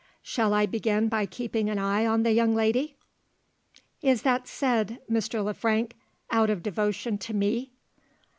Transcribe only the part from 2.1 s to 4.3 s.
the young lady?" "Is